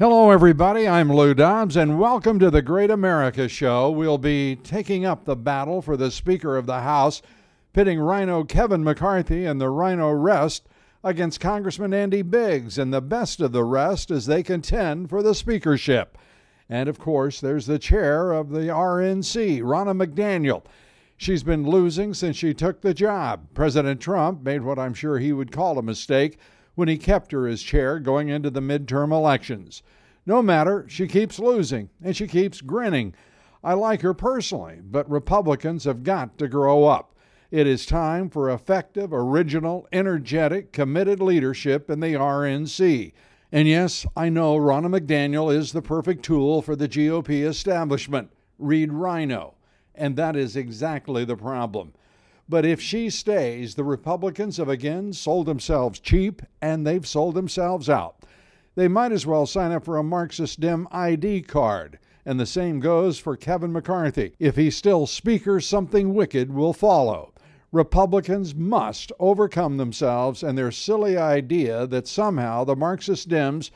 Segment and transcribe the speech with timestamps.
[0.00, 0.86] Hello, everybody.
[0.86, 3.90] I'm Lou Dobbs, and welcome to the Great America Show.
[3.90, 7.20] We'll be taking up the battle for the Speaker of the House,
[7.72, 10.68] pitting RINO Kevin McCarthy and the RINO Rest
[11.02, 15.34] against Congressman Andy Biggs and the best of the rest as they contend for the
[15.34, 16.16] speakership.
[16.68, 20.62] And of course, there's the chair of the RNC, Ronna McDaniel.
[21.16, 23.48] She's been losing since she took the job.
[23.52, 26.38] President Trump made what I'm sure he would call a mistake
[26.78, 29.82] when he kept her as chair going into the midterm elections.
[30.24, 33.16] No matter, she keeps losing and she keeps grinning.
[33.64, 37.16] I like her personally, but Republicans have got to grow up.
[37.50, 43.12] It is time for effective, original, energetic, committed leadership in the RNC.
[43.50, 48.30] And yes, I know Ronna McDaniel is the perfect tool for the GOP establishment.
[48.56, 49.54] Read RINO.
[49.96, 51.92] And that is exactly the problem.
[52.48, 57.90] But if she stays, the Republicans have again sold themselves cheap and they've sold themselves
[57.90, 58.24] out.
[58.74, 61.98] They might as well sign up for a Marxist Dem ID card.
[62.24, 64.32] And the same goes for Kevin McCarthy.
[64.38, 67.32] If he's still Speaker, something wicked will follow.
[67.70, 73.70] Republicans must overcome themselves and their silly idea that somehow the Marxist Dems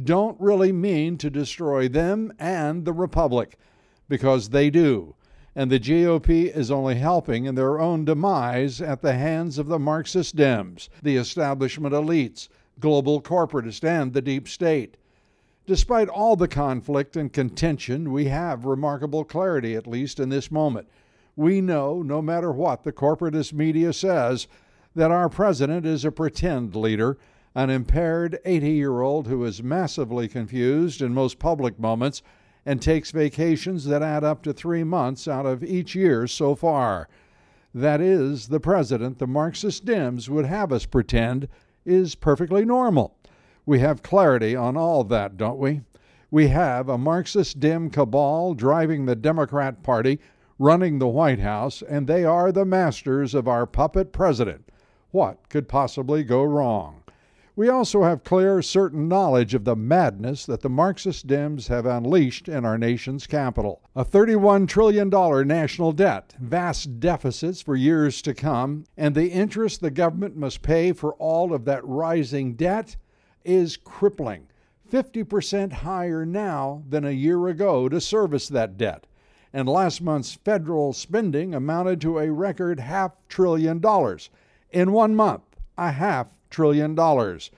[0.00, 3.58] don't really mean to destroy them and the Republic,
[4.08, 5.14] because they do
[5.54, 9.78] and the GOP is only helping in their own demise at the hands of the
[9.78, 12.48] Marxist Dems, the establishment elites,
[12.80, 14.96] global corporatists, and the deep state.
[15.66, 20.88] Despite all the conflict and contention, we have remarkable clarity, at least in this moment.
[21.36, 24.48] We know, no matter what the corporatist media says,
[24.94, 27.18] that our president is a pretend leader,
[27.54, 32.22] an impaired 80 year old who is massively confused in most public moments
[32.64, 37.08] and takes vacations that add up to three months out of each year so far.
[37.74, 41.48] That is, the president the Marxist Dems would have us pretend
[41.84, 43.16] is perfectly normal.
[43.64, 45.82] We have clarity on all that, don't we?
[46.30, 50.18] We have a Marxist Dem cabal driving the Democrat Party,
[50.58, 54.68] running the White House, and they are the masters of our puppet president.
[55.10, 57.01] What could possibly go wrong?
[57.54, 62.48] We also have clear, certain knowledge of the madness that the Marxist Dems have unleashed
[62.48, 63.82] in our nation's capital.
[63.94, 65.10] A $31 trillion
[65.46, 70.92] national debt, vast deficits for years to come, and the interest the government must pay
[70.92, 72.96] for all of that rising debt
[73.44, 74.46] is crippling.
[74.90, 79.06] 50% higher now than a year ago to service that debt.
[79.52, 84.30] And last month's federal spending amounted to a record half trillion dollars.
[84.70, 85.42] In one month,
[85.76, 87.50] a half trillion dollars.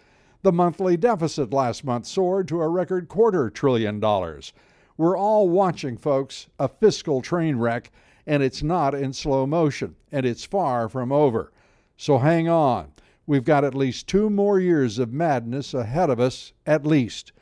[0.43, 4.53] The monthly deficit last month soared to a record quarter trillion dollars.
[4.97, 7.91] We're all watching, folks, a fiscal train wreck,
[8.27, 11.53] and it's not in slow motion, and it's far from over.
[11.97, 12.93] So hang on.
[13.27, 17.33] We've got at least two more years of madness ahead of us, at least.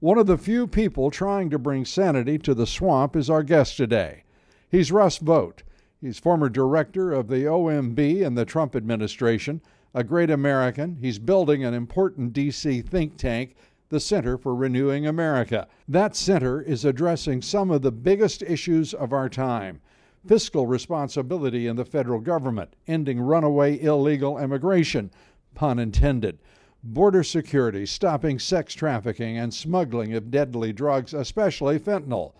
[0.00, 3.76] One of the few people trying to bring sanity to the swamp is our guest
[3.76, 4.24] today.
[4.68, 5.62] He's Russ Vought.
[6.00, 9.60] He's former director of the OMB in the Trump administration
[9.94, 10.96] a great American.
[11.00, 12.82] He's building an important D.C.
[12.82, 13.56] think tank,
[13.88, 15.66] the Center for Renewing America.
[15.88, 19.80] That center is addressing some of the biggest issues of our time
[20.26, 25.10] fiscal responsibility in the federal government, ending runaway illegal immigration,
[25.54, 26.38] pun intended,
[26.82, 32.32] border security, stopping sex trafficking and smuggling of deadly drugs, especially fentanyl,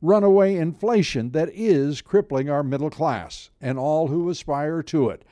[0.00, 5.24] runaway inflation that is crippling our middle class and all who aspire to it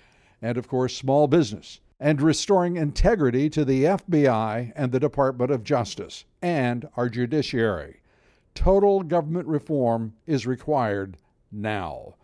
[0.43, 5.65] and, of course, small business, and restoring integrity to the FBI and the Department of
[5.65, 8.01] Justice and our judiciary.
[8.55, 11.17] Total government reform is required
[11.53, 12.15] now.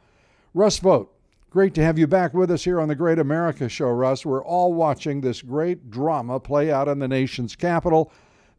[0.55, 1.12] Russ Vought,
[1.50, 4.25] great to have you back with us here on the Great America Show, Russ.
[4.25, 8.11] We're all watching this great drama play out in the nation's capital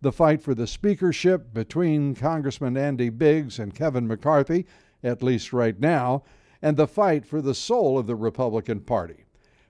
[0.01, 4.65] the fight for the speakership between Congressman Andy Biggs and Kevin McCarthy,
[5.03, 6.23] at least right now,
[6.61, 9.25] and the fight for the soul of the Republican Party.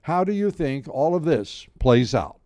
[0.08, 2.40] How do you think all of this plays out?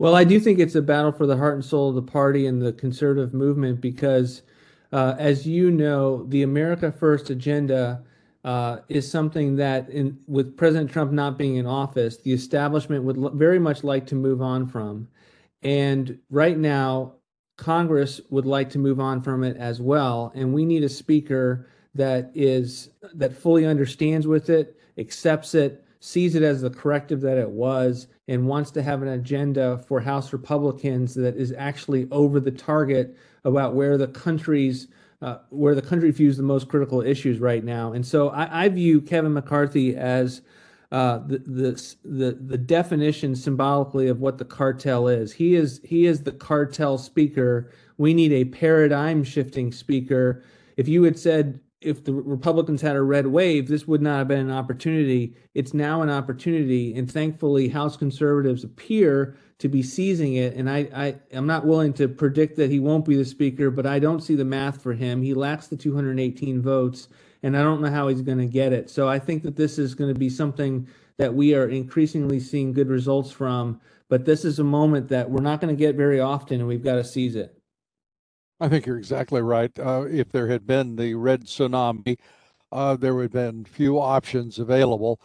[0.00, 2.44] Well, I do think it's a battle for the heart and soul of the party
[2.48, 4.42] and the conservative movement because,
[4.90, 8.02] uh, as you know, the America First agenda
[8.42, 13.16] uh, is something that, in, with President Trump not being in office, the establishment would
[13.16, 15.06] l- very much like to move on from.
[15.62, 17.12] And right now,
[17.56, 21.68] Congress would like to move on from it as well, and we need a speaker
[21.94, 27.38] that is that fully understands with it, accepts it, sees it as the corrective that
[27.38, 32.40] it was, and wants to have an agenda for House Republicans that is actually over
[32.40, 34.88] the target about where the country's
[35.22, 37.92] uh, where the country views the most critical issues right now.
[37.92, 40.42] And so I, I view Kevin McCarthy as
[40.92, 45.32] uh, the, the the the definition symbolically of what the cartel is.
[45.32, 47.72] He is he is the cartel speaker.
[47.96, 50.44] We need a paradigm shifting speaker.
[50.76, 54.28] If you had said if the Republicans had a red wave, this would not have
[54.28, 55.36] been an opportunity.
[55.54, 60.54] It's now an opportunity, and thankfully, House conservatives appear to be seizing it.
[60.54, 63.86] And I, I am not willing to predict that he won't be the speaker, but
[63.86, 65.22] I don't see the math for him.
[65.22, 67.08] He lacks the 218 votes,
[67.42, 68.90] and I don't know how he's going to get it.
[68.90, 70.88] So I think that this is going to be something
[71.18, 73.80] that we are increasingly seeing good results from.
[74.08, 76.84] But this is a moment that we're not going to get very often, and we've
[76.84, 77.58] got to seize it.
[78.64, 79.78] I think you're exactly right.
[79.78, 82.16] Uh, if there had been the red tsunami,
[82.72, 85.20] uh, there would have been few options available.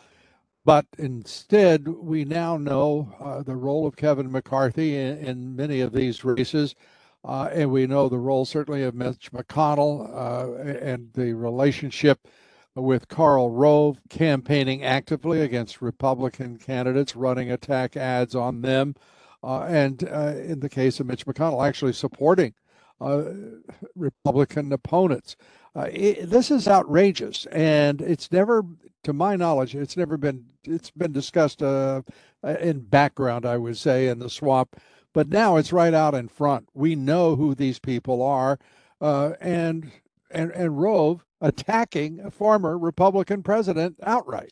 [0.65, 5.93] But instead, we now know uh, the role of Kevin McCarthy in, in many of
[5.93, 6.75] these races.
[7.23, 12.27] Uh, and we know the role certainly of Mitch McConnell uh, and the relationship
[12.75, 18.95] with Karl Rove campaigning actively against Republican candidates, running attack ads on them.
[19.41, 22.53] Uh, and in the case of Mitch McConnell, actually supporting
[23.01, 23.23] uh,
[23.95, 25.35] Republican opponents.
[25.75, 28.63] Uh, it, this is outrageous, and it's never,
[29.03, 30.45] to my knowledge, it's never been.
[30.63, 32.01] It's been discussed uh,
[32.43, 34.75] in background, I would say, in the swamp,
[35.13, 36.69] but now it's right out in front.
[36.73, 38.59] We know who these people are,
[38.99, 39.91] uh, and
[40.31, 44.51] and and Rove attacking a former Republican president outright.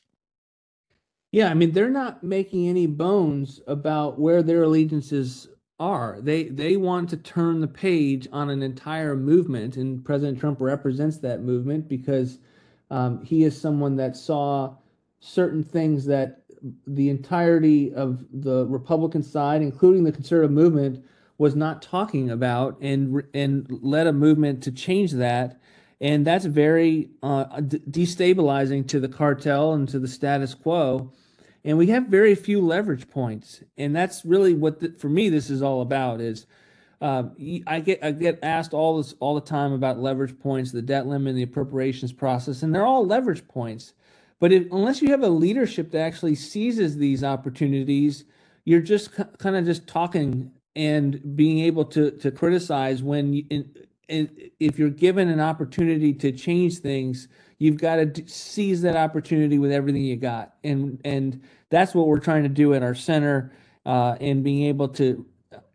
[1.32, 5.50] Yeah, I mean they're not making any bones about where their allegiances
[5.80, 6.20] are.
[6.22, 11.18] They they want to turn the page on an entire movement, and President Trump represents
[11.20, 12.40] that movement because
[12.90, 14.76] um, he is someone that saw
[15.20, 16.42] certain things that
[16.88, 21.04] the entirety of the Republican side, including the conservative movement,
[21.38, 25.60] was not talking about, and and led a movement to change that.
[26.00, 31.12] And that's very uh, destabilizing to the cartel and to the status quo
[31.68, 35.52] and we have very few leverage points and that's really what the, for me this
[35.52, 36.48] is all about is
[37.02, 37.24] uh,
[37.68, 41.06] I get I get asked all this all the time about leverage points, the debt
[41.06, 43.94] limit, the appropriations process, and they're all leverage points.
[44.40, 48.26] But if, unless you have a leadership that actually seizes these opportunities,
[48.66, 53.70] you're just kind of just talking and being able to to criticize when you, in,
[54.08, 57.28] in, if you're given an opportunity to change things,
[57.60, 62.20] you've got to seize that opportunity with everything you got, and and that's what we're
[62.20, 63.52] trying to do at our center,
[63.86, 65.26] uh, and being able to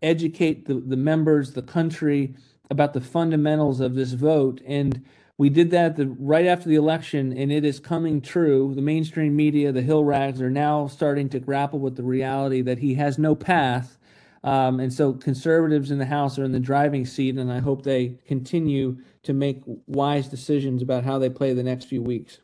[0.03, 2.35] educate the, the members, the country
[2.71, 4.61] about the fundamentals of this vote.
[4.67, 5.05] And
[5.39, 8.75] we did that the, right after the election, and it is coming true.
[8.75, 12.79] The mainstream media, the Hill rags, are now starting to grapple with the reality that
[12.79, 13.99] he has no path.
[14.45, 17.83] Um, and so conservatives in the House are in the driving seat, and I hope
[17.83, 22.42] they continue to make wise decisions about how they play the next few weeks.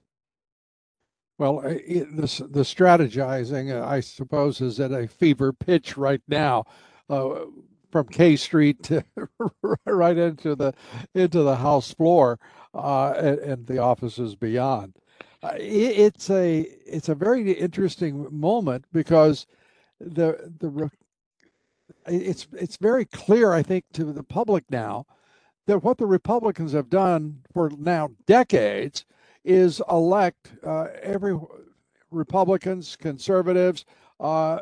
[1.38, 6.64] Well, it, the, the strategizing, uh, I suppose, is at a fever pitch right now,
[7.08, 7.44] uh,
[7.90, 9.04] from K Street to
[9.86, 10.74] right into the
[11.14, 12.38] into the House floor
[12.74, 14.94] uh, and, and, the offices beyond.
[15.42, 19.46] Uh, it, it's a it's a very interesting moment because
[20.00, 20.90] the the
[22.06, 25.06] it's it's very clear, I think, to the public now
[25.66, 29.04] that what the Republicans have done for now decades
[29.48, 31.38] is elect uh, every
[32.10, 33.86] Republicans, conservatives,
[34.20, 34.58] uh,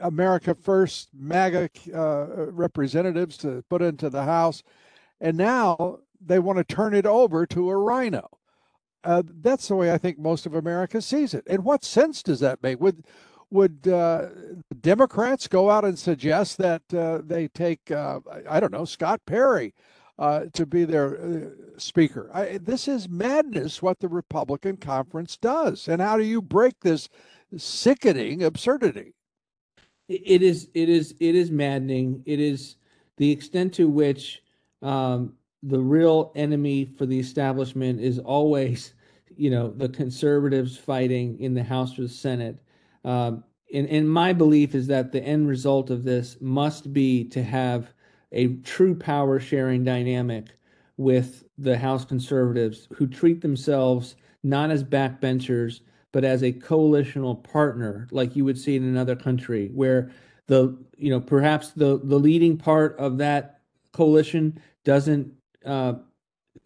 [0.00, 4.62] America First, MAGA uh, representatives to put into the House,
[5.20, 8.28] and now they want to turn it over to a RINO.
[9.02, 11.44] Uh, that's the way I think most of America sees it.
[11.46, 12.78] And what sense does that make?
[12.80, 13.04] Would
[13.50, 14.26] would uh,
[14.80, 19.74] Democrats go out and suggest that uh, they take I don't know Scott Perry
[20.20, 22.30] uh, to be their uh, speaker.
[22.32, 25.88] I, this is madness what the Republican conference does.
[25.88, 27.08] And how do you break this
[27.56, 29.14] sickening absurdity?
[30.08, 32.22] It is, it is, it is maddening.
[32.26, 32.76] It is
[33.16, 34.42] the extent to which
[34.82, 38.92] um, the real enemy for the establishment is always,
[39.36, 42.58] you know, the conservatives fighting in the House or the Senate.
[43.06, 47.42] Um, and, and my belief is that the end result of this must be to
[47.42, 47.94] have
[48.32, 50.48] a true power sharing dynamic
[50.96, 55.80] with the House conservatives who treat themselves not as backbenchers,
[56.12, 60.10] but as a coalitional partner, like you would see in another country, where
[60.46, 63.60] the you know perhaps the the leading part of that
[63.92, 65.32] coalition doesn't
[65.64, 65.94] uh,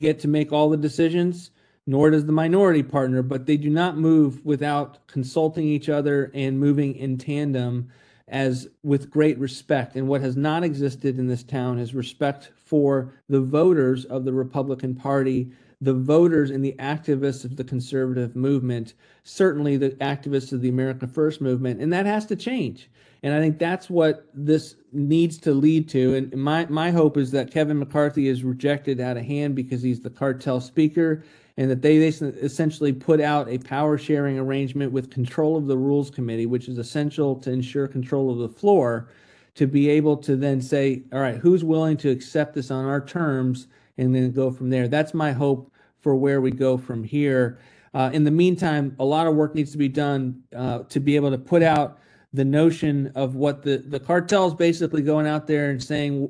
[0.01, 1.51] get to make all the decisions,
[1.87, 6.59] nor does the minority partner, but they do not move without consulting each other and
[6.59, 7.91] moving in tandem
[8.29, 9.97] as with great respect.
[9.97, 14.33] And what has not existed in this town is respect for the voters of the
[14.33, 20.63] Republican Party, the voters and the activists of the conservative movement, certainly the activists of
[20.63, 21.81] the America First movement.
[21.81, 22.89] And that has to change.
[23.23, 26.15] And I think that's what this needs to lead to.
[26.15, 30.01] And my, my hope is that Kevin McCarthy is rejected out of hand because he's
[30.01, 31.25] the cartel speaker
[31.57, 36.11] and that they essentially put out a power sharing arrangement with control of the rules
[36.11, 39.09] committee, which is essential to ensure control of the floor
[39.55, 43.01] to be able to then say, all right, who's willing to accept this on our
[43.01, 43.69] terms
[43.99, 44.89] and then go from there.
[44.89, 47.59] That's my hope for where we go from here.
[47.95, 51.15] Uh, in the meantime, a lot of work needs to be done uh, to be
[51.15, 51.99] able to put out
[52.33, 56.29] the notion of what the the cartels basically going out there and saying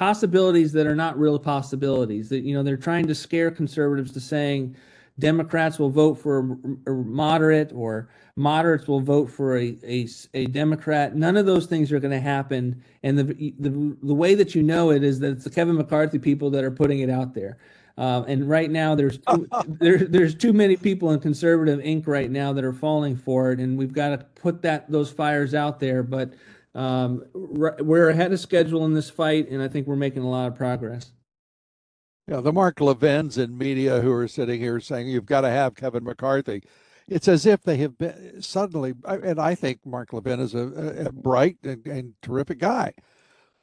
[0.00, 4.18] possibilities that are not real possibilities that you know they're trying to scare conservatives to
[4.18, 4.74] saying
[5.18, 10.46] democrats will vote for a, a moderate or moderates will vote for a, a, a
[10.46, 11.14] democrat.
[11.14, 12.82] None of those things are going to happen.
[13.02, 13.24] And the,
[13.58, 16.64] the the way that you know it is that it's the kevin mccarthy people that
[16.64, 17.58] are putting it out there.
[17.98, 22.06] Um, and right now, there's too, there, there's too many people in conservative Inc.
[22.06, 25.54] right now that are falling for it, and we've got to put that those fires
[25.54, 26.02] out there.
[26.02, 26.32] But
[26.74, 30.46] um, we're ahead of schedule in this fight, and I think we're making a lot
[30.46, 31.12] of progress.
[32.28, 35.74] Yeah, the Mark Levins in media who are sitting here saying you've got to have
[35.74, 36.62] Kevin McCarthy.
[37.08, 41.12] It's as if they have been suddenly, and I think Mark Levin is a, a
[41.12, 42.92] bright and, and terrific guy.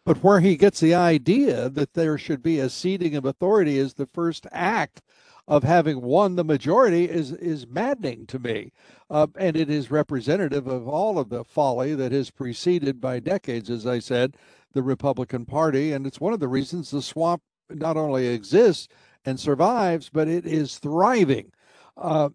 [0.06, 3.94] But where he gets the idea that there should be a ceding of authority as
[3.94, 5.02] the first act
[5.48, 8.72] of having won the majority is is maddening to me,
[9.10, 13.70] uh, and it is representative of all of the folly that has preceded by decades,
[13.70, 14.36] as I said,
[14.74, 18.88] the Republican Party, and it's one of the reasons the swamp not only exists
[19.26, 21.52] and survives, but it is thriving.
[21.96, 22.30] Uh,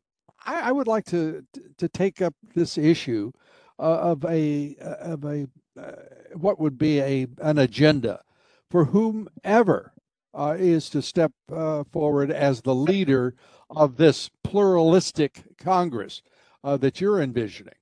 [0.45, 1.45] I, I, would like to
[1.79, 3.33] to take up this issue
[3.79, 5.47] uh, of a of a
[5.79, 5.93] uh,
[6.35, 8.23] what would be a an agenda
[8.71, 9.93] for whomever
[10.35, 13.35] uh, is to step uh, forward as the leader
[13.71, 16.23] of this pluralistic Congress
[16.65, 17.75] uh, that you're envisioning.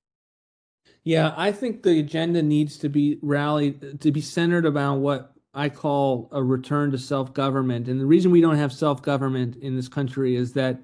[1.02, 5.69] Yeah, I think the agenda needs to be rallied to be centered around what I
[5.69, 7.88] call a return to self government.
[7.88, 10.78] And the reason we don't have self government in this country is that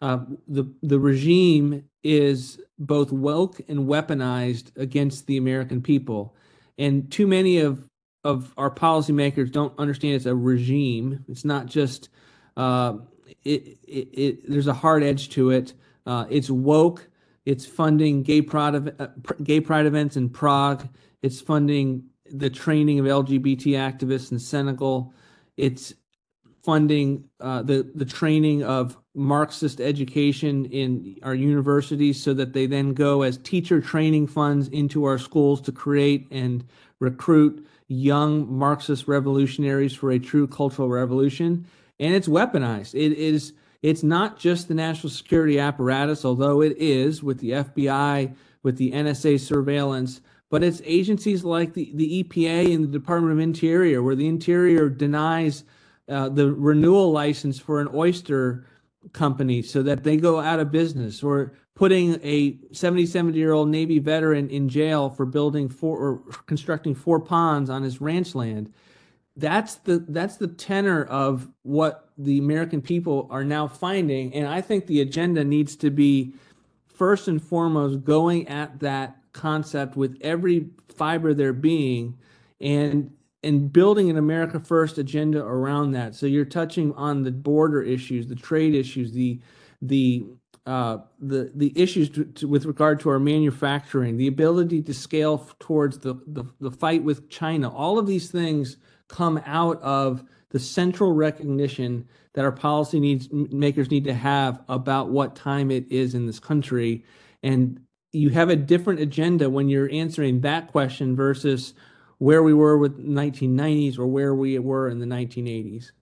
[0.00, 6.36] uh, the the regime is both woke and weaponized against the American people,
[6.78, 7.88] and too many of
[8.24, 11.24] of our policymakers don't understand it's a regime.
[11.28, 12.08] It's not just
[12.56, 12.98] uh,
[13.44, 15.74] it, it, it, There's a hard edge to it.
[16.06, 17.08] Uh, it's woke.
[17.44, 19.06] It's funding gay pride uh,
[19.42, 20.86] gay pride events in Prague.
[21.22, 25.14] It's funding the training of LGBT activists in Senegal.
[25.56, 25.94] It's
[26.62, 32.92] funding uh, the the training of Marxist education in our universities, so that they then
[32.92, 36.66] go as teacher training funds into our schools to create and
[37.00, 41.66] recruit young Marxist revolutionaries for a true cultural revolution.
[41.98, 42.94] And it's weaponized.
[42.94, 43.54] It is.
[43.80, 48.90] It's not just the national security apparatus, although it is with the FBI, with the
[48.90, 54.16] NSA surveillance, but it's agencies like the, the EPA and the Department of Interior, where
[54.16, 55.62] the Interior denies
[56.08, 58.66] uh, the renewal license for an oyster
[59.12, 64.00] company so that they go out of business or putting a 77 year old Navy
[64.00, 66.16] veteran in jail for building four or
[66.46, 68.72] constructing four ponds on his ranch land.
[69.36, 74.60] That's the that's the tenor of what the American people are now finding, and I
[74.60, 76.34] think the agenda needs to be
[76.88, 82.18] first and foremost going at that concept with every fiber of their being,
[82.60, 83.12] and
[83.44, 86.16] and building an America First agenda around that.
[86.16, 89.40] So you're touching on the border issues, the trade issues, the
[89.80, 90.26] the
[90.68, 95.48] uh, the the issues to, to, with regard to our manufacturing, the ability to scale
[95.58, 97.74] towards the, the the fight with China.
[97.74, 98.76] All of these things
[99.08, 105.08] come out of the central recognition that our policy needs makers need to have about
[105.08, 107.02] what time it is in this country,
[107.42, 107.80] and
[108.12, 111.72] you have a different agenda when you're answering that question versus
[112.18, 115.92] where we were with 1990s or where we were in the 1980s.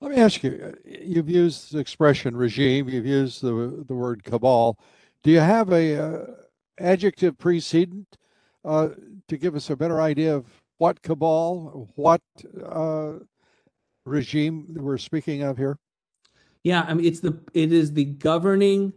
[0.00, 4.78] Let me ask you, you've used the expression regime, you've used the, the word cabal.
[5.22, 6.26] Do you have a uh,
[6.78, 8.16] adjective precedent
[8.64, 8.90] uh,
[9.28, 10.46] to give us a better idea of
[10.78, 12.22] what cabal, what
[12.66, 13.12] uh,
[14.06, 15.78] regime we're speaking of here?
[16.64, 18.92] Yeah, I mean it's the it is the governing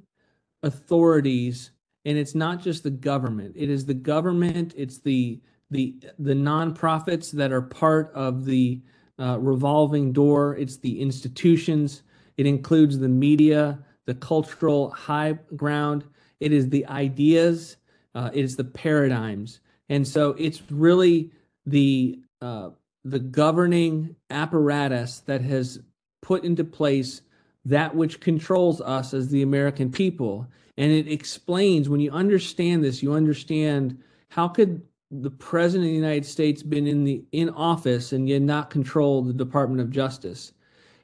[0.63, 1.71] authorities
[2.05, 3.55] and it's not just the government.
[3.57, 8.81] It is the government, it's the the the nonprofits that are part of the
[9.23, 10.55] uh, revolving door.
[10.57, 12.03] It's the institutions.
[12.35, 16.03] It includes the media, the cultural high ground.
[16.39, 17.77] It is the ideas.
[18.13, 19.61] Uh, it is the paradigms.
[19.87, 21.31] And so it's really
[21.65, 22.71] the uh,
[23.05, 25.79] the governing apparatus that has
[26.21, 27.21] put into place
[27.65, 30.47] that which controls us as the American people.
[30.77, 34.81] And it explains when you understand this, you understand how could
[35.21, 39.21] the president of the United States been in the in office and yet not control
[39.21, 40.53] the Department of Justice.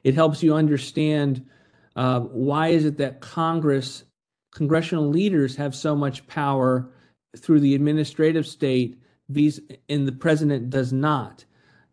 [0.02, 1.46] It helps you understand
[1.96, 4.04] uh, why is it that Congress,
[4.52, 6.90] congressional leaders have so much power
[7.36, 11.44] through the administrative state, these and the president does not.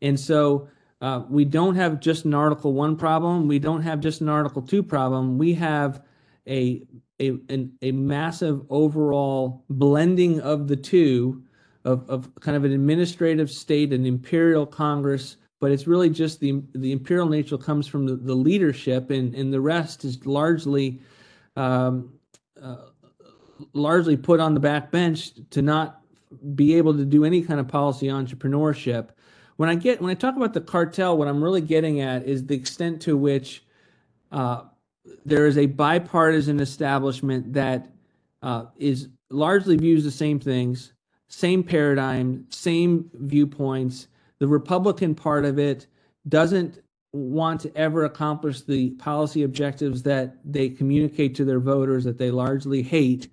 [0.02, 0.70] And so
[1.02, 3.48] uh, we don't have just an Article One problem.
[3.48, 5.38] We don't have just an Article Two problem.
[5.38, 6.02] We have
[6.48, 6.82] a
[7.20, 11.44] a an, a massive overall blending of the two,
[11.88, 15.38] of of kind of an administrative state, an imperial Congress.
[15.60, 19.54] But it's really just the the imperial nature comes from the, the leadership, and and
[19.54, 21.02] the rest is largely.
[21.56, 22.14] Um,
[22.62, 22.76] uh,
[23.74, 26.02] largely put on the back bench to not
[26.54, 29.10] be able to do any kind of policy entrepreneurship
[29.58, 32.46] when I get when I talk about the cartel, what I'm really getting at is
[32.46, 33.64] the extent to which
[34.32, 34.64] uh,
[35.26, 37.92] there is a bipartisan establishment that
[38.42, 40.94] uh, is largely views the same things,
[41.28, 44.08] same paradigm, same viewpoints.
[44.40, 45.88] The Republican part of it
[46.28, 46.82] doesn't
[47.14, 52.32] want to ever accomplish the policy objectives that they communicate to their voters that they
[52.32, 53.30] largely hate.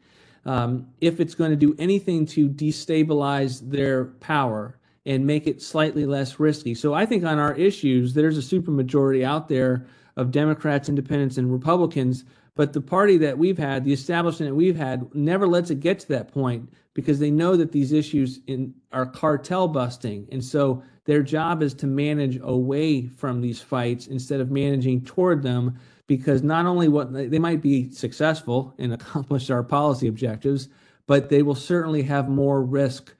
[0.46, 6.06] Um, if it's going to do anything to destabilize their power, and make it slightly
[6.06, 6.74] less risky.
[6.74, 11.52] So I think on our issues, there's a supermajority out there of Democrats, independents, and
[11.52, 12.24] Republicans.
[12.54, 15.98] But the party that we've had, the establishment that we've had, never lets it get
[16.00, 20.28] to that point because they know that these issues in, are cartel busting.
[20.30, 25.42] And so their job is to manage away from these fights instead of managing toward
[25.42, 30.68] them because not only what they might be successful and accomplish our policy objectives,
[31.06, 33.14] but they will certainly have more risk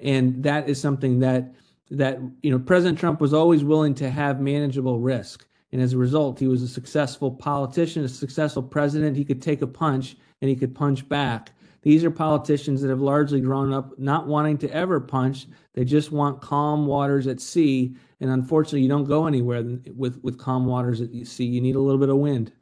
[0.00, 1.52] and that is something that
[1.90, 5.98] that you know President Trump was always willing to have manageable risk, and as a
[5.98, 9.16] result, he was a successful politician, a successful president.
[9.16, 11.52] He could take a punch and he could punch back.
[11.82, 15.46] These are politicians that have largely grown up not wanting to ever punch.
[15.74, 19.62] They just want calm waters at sea, and unfortunately, you don't go anywhere
[19.94, 21.44] with with calm waters at sea.
[21.44, 22.52] You need a little bit of wind.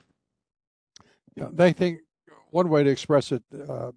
[1.35, 2.01] Yeah, they think
[2.51, 3.93] one way to express it uh,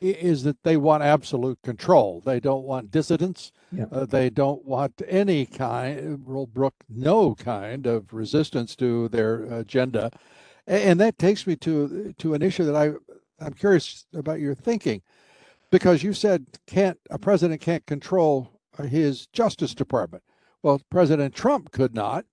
[0.00, 2.22] is that they want absolute control.
[2.24, 3.52] They don't want dissidents.
[3.72, 3.86] Yeah.
[3.90, 10.10] Uh, they don't want any kind, will brook no kind of resistance to their agenda.
[10.66, 12.92] And that takes me to to an issue that I
[13.44, 15.02] I'm curious about your thinking,
[15.70, 20.22] because you said can't a president can't control his Justice Department.
[20.62, 22.24] Well, President Trump could not,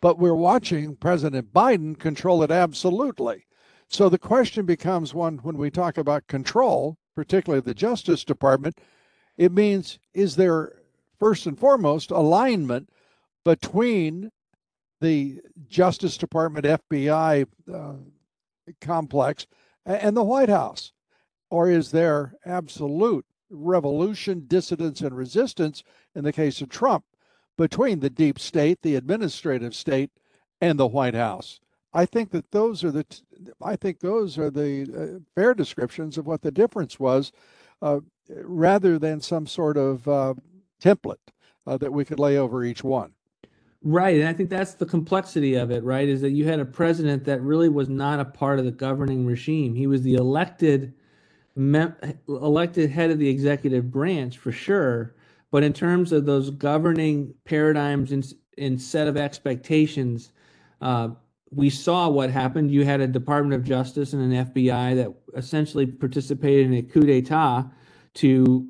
[0.00, 3.46] but we're watching President Biden control it absolutely.
[3.92, 8.78] So the question becomes one when we talk about control, particularly the Justice Department,
[9.36, 10.80] it means is there
[11.18, 12.88] first and foremost alignment
[13.44, 14.30] between
[15.02, 17.92] the Justice Department FBI uh,
[18.80, 19.46] complex
[19.84, 20.92] and the White House?
[21.50, 27.04] Or is there absolute revolution, dissidence, and resistance in the case of Trump
[27.58, 30.10] between the deep state, the administrative state,
[30.62, 31.60] and the White House?
[31.94, 33.04] I think that those are the
[33.62, 37.32] I think those are the uh, fair descriptions of what the difference was,
[37.82, 40.34] uh, rather than some sort of uh,
[40.82, 41.16] template
[41.66, 43.12] uh, that we could lay over each one.
[43.84, 45.82] Right, and I think that's the complexity of it.
[45.84, 48.70] Right, is that you had a president that really was not a part of the
[48.70, 49.74] governing regime.
[49.74, 50.94] He was the elected,
[51.56, 51.96] mem-
[52.28, 55.14] elected head of the executive branch for sure.
[55.50, 60.32] But in terms of those governing paradigms and, and set of expectations,
[60.80, 61.10] uh,
[61.54, 62.70] we saw what happened.
[62.70, 67.02] You had a Department of Justice and an FBI that essentially participated in a coup
[67.02, 67.64] d'etat
[68.14, 68.68] to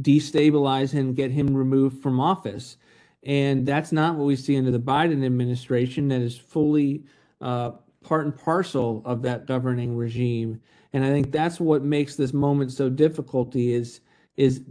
[0.00, 2.78] destabilize and get him removed from office.
[3.24, 7.04] And that's not what we see under the Biden administration, that is fully
[7.40, 10.60] uh, part and parcel of that governing regime.
[10.92, 14.00] And I think that's what makes this moment so difficult is
[14.36, 14.62] is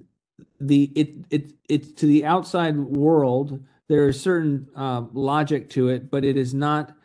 [0.59, 6.09] the it it it's to the outside world there is certain uh, logic to it,
[6.09, 6.95] but it is not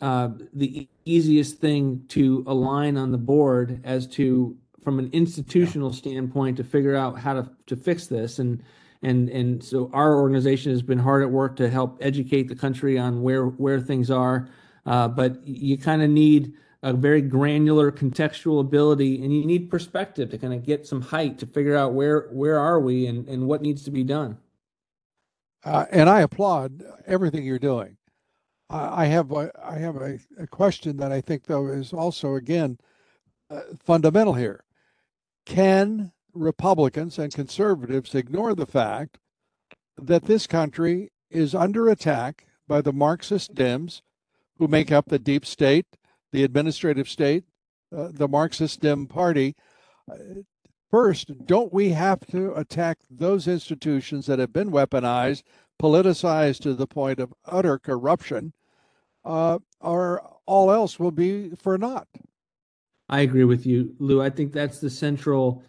[0.00, 5.96] uh, the easiest thing to align on the board as to from an institutional yeah.
[5.96, 8.38] standpoint to figure out how to to fix this.
[8.38, 8.62] And
[9.02, 12.98] and and so our organization has been hard at work to help educate the country
[12.98, 14.48] on where where things are.
[14.86, 20.30] Uh, but you kind of need a very granular contextual ability and you need perspective
[20.30, 23.46] to kind of get some height to figure out where where are we and, and
[23.46, 24.36] what needs to be done.
[25.62, 27.94] Uh, and i applaud everything you're doing
[28.70, 32.78] i have a, i have a, a question that i think though is also again
[33.50, 34.64] uh, fundamental here
[35.44, 39.18] can republicans and conservatives ignore the fact
[39.96, 44.02] that this country is under attack by the marxist dems
[44.58, 45.86] who make up the deep state
[46.32, 47.44] the administrative state,
[47.96, 49.56] uh, the Marxist Dem Party.
[50.10, 50.42] Uh,
[50.90, 55.42] first, don't we have to attack those institutions that have been weaponized,
[55.80, 58.52] politicized to the point of utter corruption,
[59.24, 62.08] uh, or all else will be for naught?
[63.08, 64.22] I agree with you, Lou.
[64.22, 65.62] I think that's the central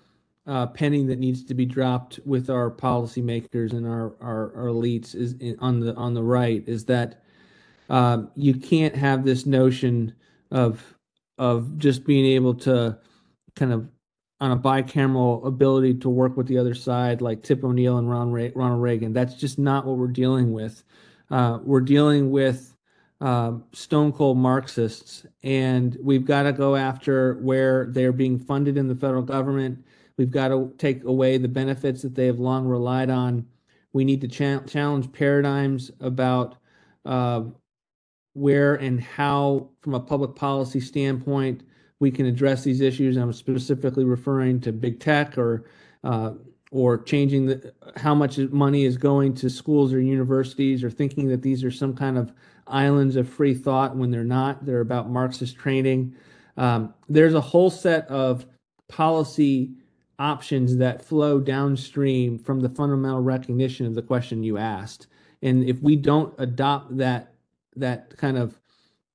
[0.48, 5.16] uh, penny that needs to be dropped with our policymakers and our, our, our elites
[5.16, 7.24] is in, on the on the right is that
[7.90, 10.14] um, you can't have this notion
[10.52, 10.96] of
[11.38, 12.98] of just being able to
[13.56, 13.88] kind of
[14.40, 18.82] on a bicameral ability to work with the other side, like Tip O'Neill and Ronald
[18.82, 19.14] Reagan.
[19.14, 20.84] That's just not what we're dealing with.
[21.30, 22.70] Uh, we're dealing with
[23.21, 28.88] uh, stone cold Marxists, and we've got to go after where they're being funded in
[28.88, 29.86] the federal government.
[30.17, 33.45] We've got to take away the benefits that they have long relied on.
[33.93, 36.55] We need to cha- challenge paradigms about
[37.05, 37.43] uh,
[38.34, 41.62] where and how, from a public policy standpoint,
[41.99, 43.17] we can address these issues.
[43.17, 45.65] I'm specifically referring to big tech or
[46.03, 46.31] uh,
[46.71, 51.43] or changing the how much money is going to schools or universities or thinking that
[51.43, 52.34] these are some kind of
[52.71, 54.65] islands of free thought when they're not.
[54.65, 56.15] They're about Marxist training.
[56.57, 58.45] Um, there's a whole set of
[58.88, 59.71] policy
[60.19, 65.07] options that flow downstream from the fundamental recognition of the question you asked.
[65.41, 67.34] And if we don't adopt that
[67.75, 68.60] that kind of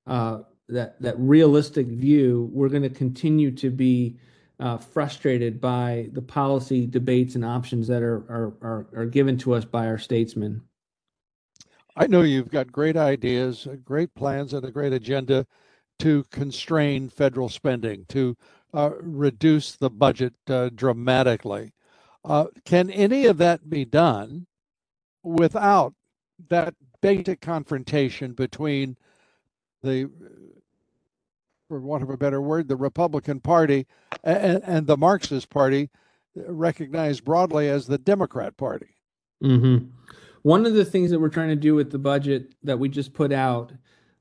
[0.06, 4.16] uh, that that realistic view, we're going to continue to be
[4.58, 9.54] uh, frustrated by the policy debates and options that are, are are are given to
[9.54, 10.60] us by our statesmen.
[11.96, 15.46] I know you've got great ideas, uh, great plans, and a great agenda
[16.00, 18.36] to constrain federal spending, to
[18.74, 21.72] uh, reduce the budget uh, dramatically.
[22.22, 24.46] Uh, can any of that be done
[25.22, 25.94] without
[26.50, 28.96] that basic confrontation between
[29.82, 30.10] the,
[31.68, 33.86] for want of a better word, the Republican Party
[34.22, 35.88] and, and the Marxist Party,
[36.34, 38.96] recognized broadly as the Democrat Party.
[39.42, 39.86] Mm-hmm.
[40.46, 43.12] One of the things that we're trying to do with the budget that we just
[43.12, 43.72] put out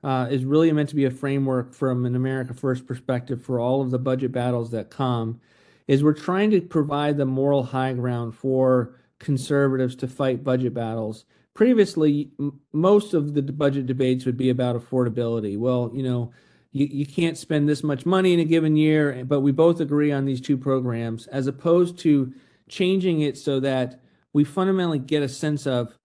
[0.04, 3.80] uh, is really meant to be a framework from an America First perspective for all
[3.84, 5.40] of the budget battles that come.
[5.88, 11.26] Is we're trying to provide the moral high ground for conservatives to fight budget battles
[11.54, 12.32] previously
[12.74, 16.34] most of the budget debates would be about affordability well you know
[16.74, 20.12] you, you can't spend this much money in a given year but we both agree
[20.12, 22.34] on these two programs as opposed to
[22.68, 24.02] changing it so that
[24.34, 25.98] we fundamentally get a sense of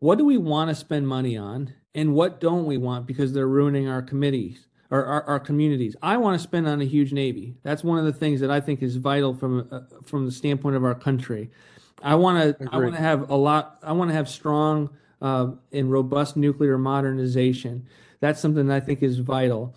[0.00, 3.48] what do we want to spend money on and what don't we want because they're
[3.48, 7.56] ruining our committees or our, our communities i want to spend on a huge navy
[7.62, 10.76] that's one of the things that i think is vital from uh, from the standpoint
[10.76, 11.50] of our country
[12.02, 13.78] I want to I want to have a lot.
[13.82, 17.86] I want to have strong uh, and robust nuclear modernization.
[18.20, 19.74] That's something that I think is vital.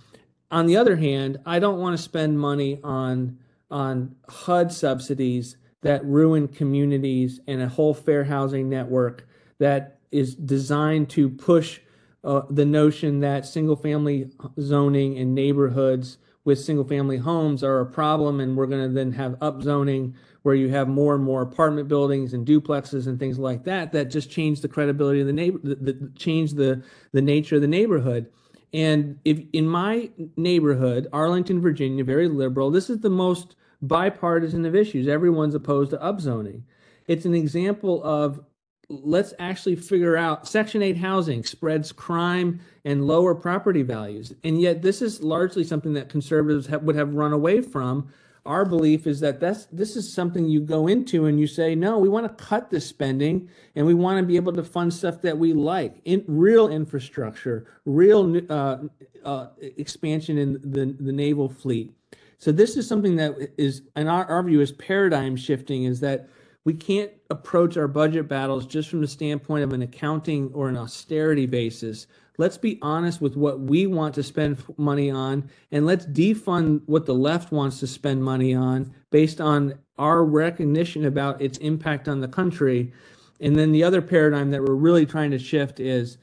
[0.49, 6.05] On the other hand, I don't want to spend money on on HUD subsidies that
[6.05, 9.27] ruin communities and a whole fair housing network
[9.59, 11.79] that is designed to push
[12.23, 17.85] uh, the notion that single family zoning and neighborhoods with single family homes are a
[17.85, 21.87] problem and we're going to then have upzoning where you have more and more apartment
[21.87, 25.59] buildings and duplexes and things like that that just change the credibility of the neighbor
[25.63, 28.27] that change the the nature of the neighborhood.
[28.73, 34.75] And if in my neighborhood arlington virginia very liberal this is the most bipartisan of
[34.75, 35.07] issues.
[35.07, 36.61] Everyone's opposed to upzoning.
[37.07, 38.43] It's an example of
[38.91, 44.33] let's actually figure out section 8 housing spreads crime and lower property values.
[44.43, 48.11] And yet this is largely something that conservatives have, would have run away from.
[48.45, 51.99] Our belief is that that's this is something you go into and you say no
[51.99, 55.21] we want to cut this spending and we want to be able to fund stuff
[55.21, 55.97] that we like.
[56.05, 58.77] In real infrastructure real uh,
[59.23, 61.93] uh, expansion in the, the naval fleet.
[62.39, 66.27] So this is something that is in our, our view is paradigm shifting is that
[66.63, 70.77] we can't approach our budget battles just from the standpoint of an accounting or an
[70.77, 72.07] austerity basis
[72.41, 77.05] Let's be honest with what we want to spend money on, and let's defund what
[77.05, 82.19] the left wants to spend money on based on our recognition about its impact on
[82.19, 82.93] the country.
[83.39, 86.17] And then the other paradigm that we're really trying to shift is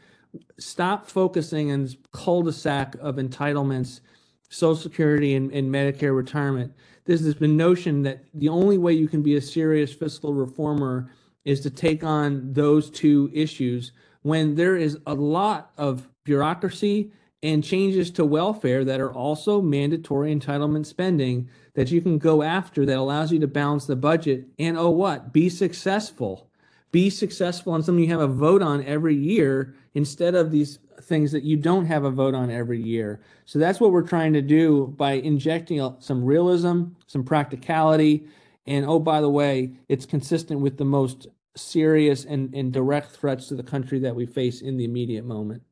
[0.58, 4.00] stop focusing on this cul-de-sac of entitlements
[4.48, 6.72] Social Security and, and Medicare retirement.
[7.04, 11.10] There's this been notion that the only way you can be a serious fiscal reformer
[11.44, 17.62] is to take on those two issues when there is a lot of bureaucracy and
[17.62, 22.98] changes to welfare that are also mandatory entitlement spending that you can go after that
[22.98, 26.50] allows you to balance the budget and oh what be successful
[26.90, 31.32] be successful on something you have a vote on every year instead of these things
[31.32, 34.42] that you don't have a vote on every year so that's what we're trying to
[34.42, 38.26] do by injecting some realism some practicality
[38.66, 43.48] and oh by the way it's consistent with the most serious and, and direct threats
[43.48, 45.62] to the country that we face in the immediate moment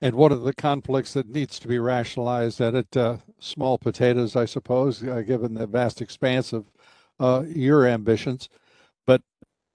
[0.00, 4.36] and one of the conflicts that needs to be rationalized at it, uh, small potatoes,
[4.36, 6.66] I suppose, uh, given the vast expanse of
[7.18, 8.50] uh, your ambitions.
[9.06, 9.22] But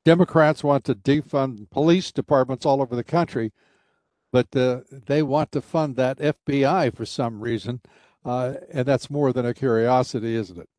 [0.05, 3.51] Democrats want to defund police departments all over the country,
[4.31, 7.81] but uh, they want to fund that FBI for some reason.
[8.23, 10.69] Uh, and that's more than a curiosity, isn't it?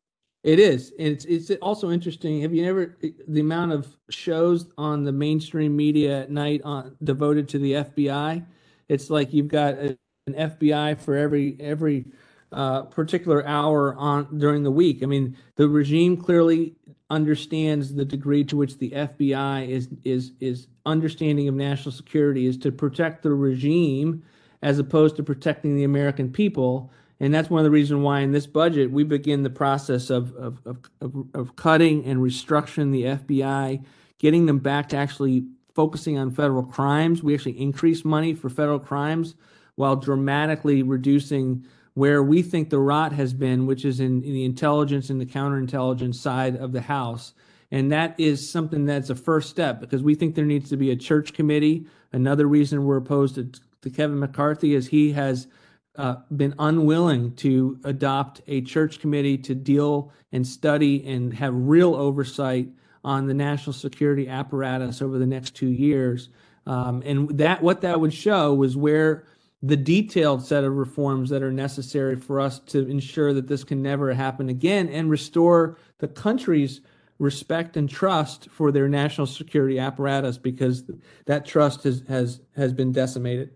[0.43, 0.91] It is.
[0.99, 2.41] And it's it's also interesting.
[2.41, 7.47] Have you ever the amount of shows on the mainstream media at night on devoted
[7.49, 8.45] to the FBI?
[8.89, 12.05] It's like you've got a, an FBI for every every
[12.51, 15.01] uh, particular hour on during the week.
[15.01, 16.75] I mean, the regime clearly
[17.09, 22.57] understands the degree to which the FBI is is is understanding of national security is
[22.57, 24.23] to protect the regime
[24.61, 26.91] as opposed to protecting the American people.
[27.19, 30.33] And that's one of the reasons why in this budget we begin the process of
[30.35, 33.83] of, of, of, of cutting and restructuring the FBI,
[34.19, 37.23] getting them back to actually focusing on federal crimes.
[37.23, 39.35] We actually increase money for federal crimes
[39.75, 41.65] while dramatically reducing
[41.95, 45.25] where we think the rot has been, which is in, in the intelligence and the
[45.25, 47.33] counterintelligence side of the House.
[47.73, 50.91] And that is something that's a first step because we think there needs to be
[50.91, 51.87] a Church Committee.
[52.11, 53.49] Another reason we're opposed to,
[53.81, 55.47] to Kevin McCarthy is he has
[55.95, 61.95] uh, been unwilling to adopt a Church Committee to deal and study and have real
[61.95, 62.69] oversight
[63.03, 66.29] on the national security apparatus over the next two years.
[66.67, 69.23] Um, and that what that would show was where
[69.63, 73.81] the detailed set of reforms that are necessary for us to ensure that this can
[73.81, 76.81] never happen again and restore the country's
[77.19, 80.83] respect and trust for their national security apparatus because
[81.25, 83.51] that trust has has has been decimated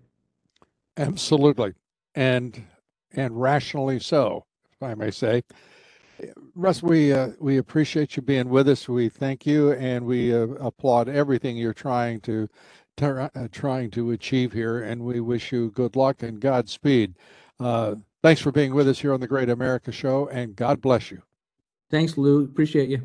[0.97, 1.73] absolutely
[2.15, 2.63] and
[3.13, 5.41] and rationally so if i may say
[6.55, 8.89] Russ, we uh, we appreciate you being with us.
[8.89, 12.47] We thank you, and we uh, applaud everything you're trying to
[13.01, 14.81] uh, trying to achieve here.
[14.81, 17.15] And we wish you good luck and Godspeed.
[17.59, 21.11] Uh, thanks for being with us here on the Great America Show, and God bless
[21.11, 21.21] you.
[21.89, 22.43] Thanks, Lou.
[22.43, 23.01] Appreciate you.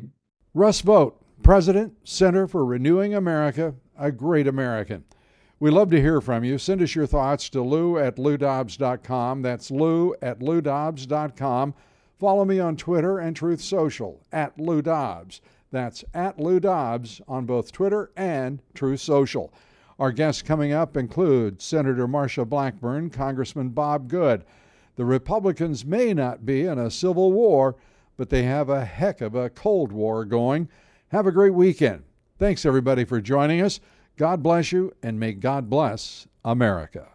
[0.55, 5.03] Russ Vought, President, Center for Renewing America, a great American.
[5.59, 6.59] We love to hear from you.
[6.59, 9.41] Send us your thoughts to lou at loudobbs.com.
[9.41, 11.73] That's lou at loudobbs.com.
[12.19, 15.41] Follow me on Twitter and Truth Social at Lou Dobbs.
[15.71, 19.51] That's at Lou Dobbs on both Twitter and Truth Social.
[19.97, 24.45] Our guests coming up include Senator Marsha Blackburn, Congressman Bob Good.
[24.97, 27.75] The Republicans may not be in a civil war,
[28.17, 30.69] but they have a heck of a Cold War going.
[31.09, 32.03] Have a great weekend.
[32.39, 33.79] Thanks, everybody, for joining us.
[34.17, 37.12] God bless you, and may God bless America.